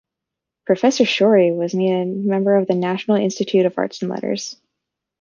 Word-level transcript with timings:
Professor 0.65 1.05
Shorey 1.05 1.51
was 1.51 1.75
made 1.75 1.91
a 1.93 2.05
member 2.07 2.55
of 2.55 2.65
the 2.67 2.73
National 2.73 3.17
Institute 3.17 3.67
of 3.67 3.77
Arts 3.77 4.01
and 4.01 4.09
Letters. 4.09 4.59